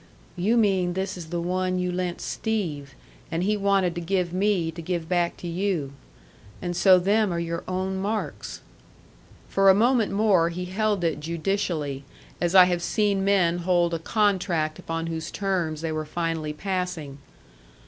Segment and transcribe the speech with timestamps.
[0.35, 2.95] "You mean this is the one you lent Steve,
[3.29, 5.93] and he wanted to give me to give back to you.
[6.59, 8.61] And so them are your own marks."
[9.47, 12.03] For a moment more he held it judicially,
[12.41, 17.19] as I have seen men hold a contract upon whose terms they were finally passing.